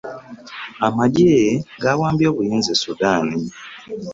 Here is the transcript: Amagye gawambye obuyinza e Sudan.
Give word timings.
Amagye 0.87 1.33
gawambye 1.83 2.25
obuyinza 2.31 2.71
e 2.75 2.79
Sudan. 2.83 3.27